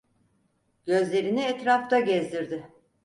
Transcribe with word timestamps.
Gözlerini 0.85 1.41
etrafta 1.43 1.99
gezdirdi. 1.99 2.63